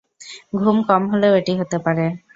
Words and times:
ঘুম 0.55 0.77
কম 0.87 1.03
হলেও 1.11 1.33
এটি 1.39 1.53
হতে 1.59 1.77
পারে। 1.85 2.05